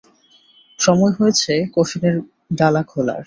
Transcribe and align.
সময় 0.79 1.13
হয়েছে 1.19 1.53
কফিনের 1.75 2.15
ডালা 2.57 2.81
খোলার! 2.83 3.19